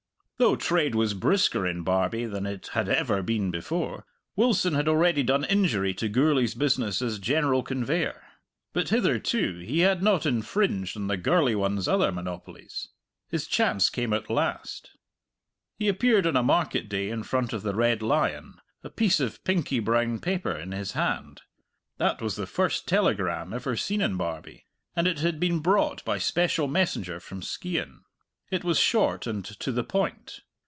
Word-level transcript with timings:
Though 0.37 0.55
trade 0.55 0.95
was 0.95 1.13
brisker 1.13 1.67
in 1.67 1.83
Barbie 1.83 2.25
than 2.25 2.47
it 2.47 2.69
had 2.69 2.89
ever 2.89 3.21
been 3.21 3.51
before, 3.51 4.07
Wilson 4.35 4.73
had 4.73 4.87
already 4.87 5.21
done 5.21 5.43
injury 5.43 5.93
to 5.93 6.09
Gourlay's 6.09 6.55
business 6.55 6.99
as 6.99 7.19
general 7.19 7.61
conveyor. 7.61 8.19
But, 8.73 8.89
hitherto, 8.89 9.59
he 9.59 9.81
had 9.81 10.01
not 10.01 10.25
infringed 10.25 10.97
on 10.97 11.05
the 11.05 11.15
gurly 11.15 11.53
one's 11.53 11.87
other 11.87 12.11
monopolies. 12.11 12.87
His 13.27 13.45
chance 13.45 13.91
came 13.91 14.13
at 14.13 14.31
last. 14.31 14.89
He 15.77 15.87
appeared 15.87 16.25
on 16.25 16.35
a 16.35 16.41
market 16.41 16.89
day 16.89 17.11
in 17.11 17.21
front 17.21 17.53
of 17.53 17.61
the 17.61 17.75
Red 17.75 18.01
Lion, 18.01 18.55
a 18.83 18.89
piece 18.89 19.19
of 19.19 19.43
pinky 19.43 19.77
brown 19.79 20.17
paper 20.19 20.53
in 20.57 20.71
his 20.71 20.93
hand. 20.93 21.43
That 21.97 22.19
was 22.19 22.35
the 22.35 22.47
first 22.47 22.87
telegram 22.87 23.53
ever 23.53 23.75
seen 23.77 24.01
in 24.01 24.17
Barbie, 24.17 24.65
and 24.95 25.05
it 25.05 25.19
had 25.19 25.39
been 25.39 25.59
brought 25.59 26.03
by 26.03 26.17
special 26.17 26.67
messenger 26.67 27.19
from 27.19 27.43
Skeighan. 27.43 28.05
It 28.49 28.65
was 28.65 28.77
short 28.77 29.27
and 29.27 29.45
to 29.45 29.71
the 29.71 29.81
point. 29.81 30.41